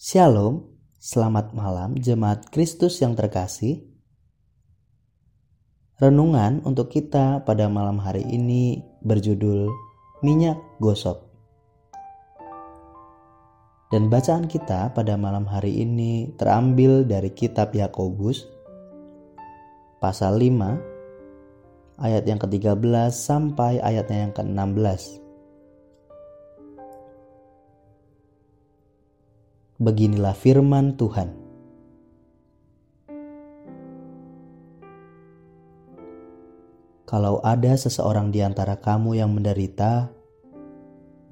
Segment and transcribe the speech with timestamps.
[0.00, 0.64] Shalom,
[0.96, 3.84] selamat malam jemaat Kristus yang terkasih.
[6.00, 9.68] Renungan untuk kita pada malam hari ini berjudul
[10.24, 11.20] Minyak Gosok.
[13.92, 18.48] Dan bacaan kita pada malam hari ini terambil dari kitab Yakobus
[20.00, 25.29] pasal 5 ayat yang ke-13 sampai ayatnya yang ke-16.
[29.80, 31.32] Beginilah firman Tuhan.
[37.08, 40.12] Kalau ada seseorang di antara kamu yang menderita,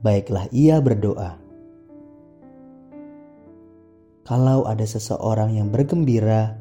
[0.00, 1.36] baiklah ia berdoa.
[4.24, 6.56] Kalau ada seseorang yang bergembira,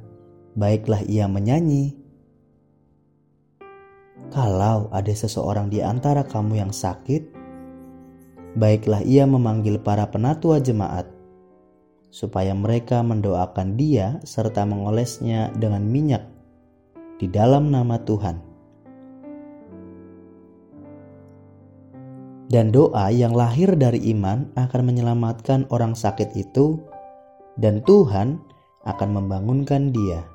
[0.60, 1.96] baiklah ia menyanyi.
[4.36, 7.32] Kalau ada seseorang di antara kamu yang sakit,
[8.60, 11.17] baiklah ia memanggil para penatua jemaat
[12.18, 16.26] supaya mereka mendoakan dia serta mengolesnya dengan minyak
[17.22, 18.42] di dalam nama Tuhan.
[22.50, 26.82] Dan doa yang lahir dari iman akan menyelamatkan orang sakit itu,
[27.54, 28.42] dan Tuhan
[28.88, 30.26] akan membangunkan dia.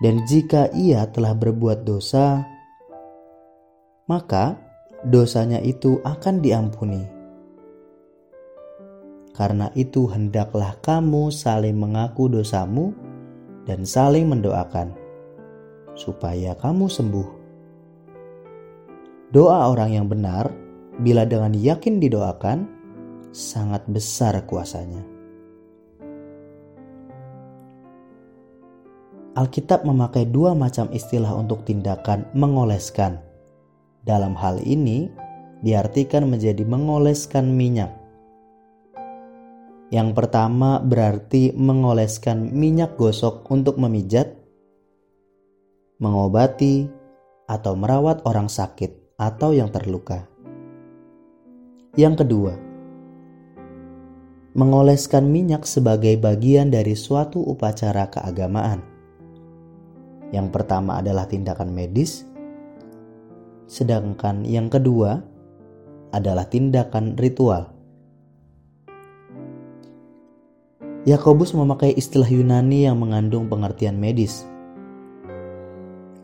[0.00, 2.46] Dan jika ia telah berbuat dosa,
[4.06, 4.54] maka
[5.02, 7.17] dosanya itu akan diampuni
[9.38, 12.90] karena itu hendaklah kamu saling mengaku dosamu
[13.70, 14.90] dan saling mendoakan
[15.94, 17.28] supaya kamu sembuh.
[19.30, 20.50] Doa orang yang benar
[20.98, 22.66] bila dengan yakin didoakan
[23.30, 25.06] sangat besar kuasanya.
[29.38, 33.22] Alkitab memakai dua macam istilah untuk tindakan mengoleskan.
[34.02, 35.06] Dalam hal ini,
[35.62, 37.97] diartikan menjadi mengoleskan minyak
[39.88, 44.36] yang pertama berarti mengoleskan minyak gosok untuk memijat,
[45.96, 46.92] mengobati,
[47.48, 50.28] atau merawat orang sakit atau yang terluka.
[51.96, 52.54] Yang kedua,
[54.52, 58.84] mengoleskan minyak sebagai bagian dari suatu upacara keagamaan.
[60.28, 62.28] Yang pertama adalah tindakan medis,
[63.64, 65.24] sedangkan yang kedua
[66.12, 67.77] adalah tindakan ritual.
[71.06, 74.42] Yakobus memakai istilah Yunani yang mengandung pengertian medis.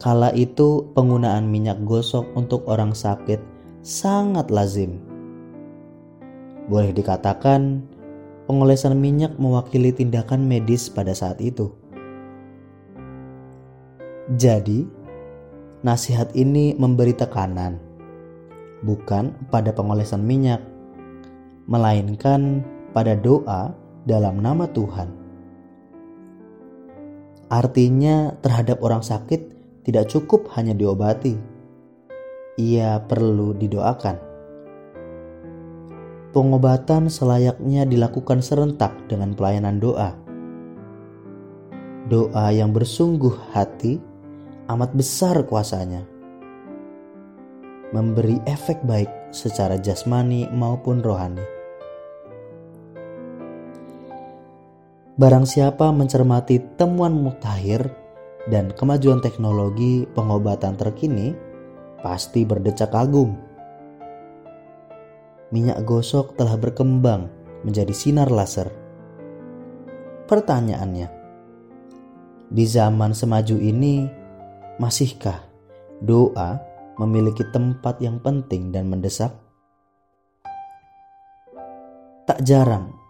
[0.02, 3.38] Kala itu, penggunaan minyak gosok untuk orang sakit
[3.86, 4.98] sangat lazim.
[6.66, 7.86] Boleh dikatakan,
[8.50, 11.70] pengolesan minyak mewakili tindakan medis pada saat itu.
[14.34, 14.82] Jadi,
[15.86, 17.78] nasihat ini memberi tekanan
[18.82, 20.60] bukan pada pengolesan minyak,
[21.64, 22.60] melainkan
[22.92, 25.08] pada doa dalam nama Tuhan.
[27.48, 29.40] Artinya, terhadap orang sakit
[29.84, 31.36] tidak cukup hanya diobati,
[32.56, 34.16] ia perlu didoakan.
[36.34, 40.10] Pengobatan selayaknya dilakukan serentak dengan pelayanan doa.
[42.10, 44.02] Doa yang bersungguh hati
[44.68, 46.02] amat besar kuasanya,
[47.94, 51.63] memberi efek baik secara jasmani maupun rohani.
[55.14, 57.86] Barang siapa mencermati temuan mutakhir
[58.50, 61.38] dan kemajuan teknologi pengobatan terkini,
[62.02, 63.38] pasti berdecak kagum.
[65.54, 67.30] Minyak gosok telah berkembang
[67.62, 68.66] menjadi sinar laser.
[70.26, 71.06] Pertanyaannya,
[72.50, 74.10] di zaman semaju ini,
[74.82, 75.46] masihkah
[76.02, 76.58] doa
[76.98, 79.30] memiliki tempat yang penting dan mendesak?
[82.26, 83.03] Tak jarang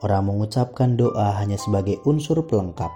[0.00, 2.90] orang mengucapkan doa hanya sebagai unsur pelengkap.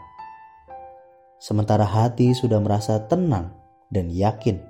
[1.41, 3.53] Sementara hati sudah merasa tenang
[3.93, 4.65] dan yakin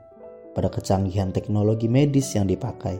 [0.54, 2.98] pada kecanggihan teknologi medis yang dipakai.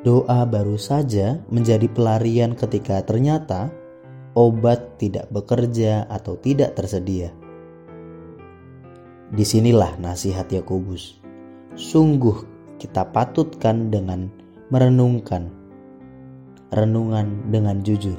[0.00, 3.68] Doa baru saja menjadi pelarian ketika ternyata
[4.32, 7.32] obat tidak bekerja atau tidak tersedia.
[9.30, 11.20] Di sinilah nasihat Yakobus.
[11.76, 12.48] Sungguh
[12.80, 14.32] kita patutkan dengan
[14.72, 15.59] merenungkan
[16.70, 18.18] renungan dengan jujur.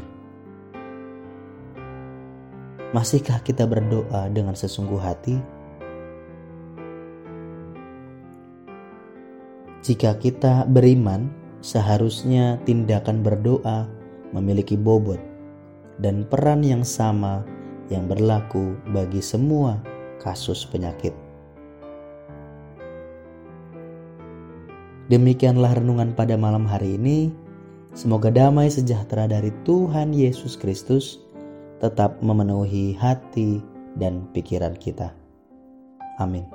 [2.91, 5.39] Masihkah kita berdoa dengan sesungguh hati?
[9.81, 11.31] Jika kita beriman,
[11.63, 13.87] seharusnya tindakan berdoa
[14.35, 15.17] memiliki bobot
[16.03, 17.47] dan peran yang sama
[17.87, 19.79] yang berlaku bagi semua
[20.19, 21.15] kasus penyakit.
[25.11, 27.40] Demikianlah renungan pada malam hari ini.
[27.91, 31.19] Semoga damai sejahtera dari Tuhan Yesus Kristus
[31.83, 33.59] tetap memenuhi hati
[33.99, 35.11] dan pikiran kita.
[36.15, 36.47] Amin.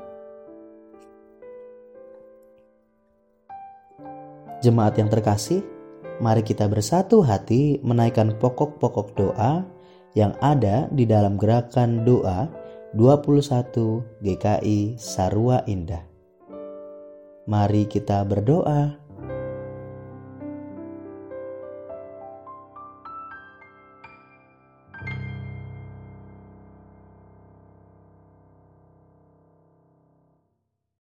[4.65, 5.61] Jemaat yang terkasih,
[6.25, 9.63] mari kita bersatu hati menaikkan pokok-pokok doa
[10.17, 12.49] yang ada di dalam gerakan doa
[12.97, 16.01] 21 GKI Sarua Indah.
[17.45, 19.06] Mari kita berdoa.